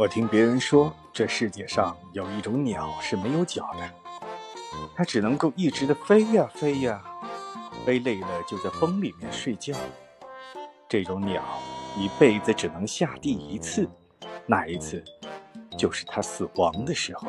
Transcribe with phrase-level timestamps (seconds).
[0.00, 3.90] 我听别人说这世界上有一种鸟是没有脚的
[4.96, 7.04] 它只能够一直的飞呀飞呀
[7.84, 9.76] 飞累了就在风里面睡觉。
[10.88, 11.44] 这种鸟
[11.98, 13.86] 一辈子只能下地一次
[14.46, 15.04] 那一次
[15.76, 17.28] 就是它死亡的时候。